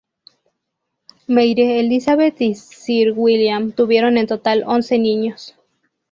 Mary 1.27 1.61
Elizabeth 1.77 2.41
y 2.41 2.55
Sir 2.55 3.13
William 3.15 3.71
tuvieron 3.71 4.17
en 4.17 4.25
total 4.25 4.63
once 4.65 4.97
niños. 4.97 5.53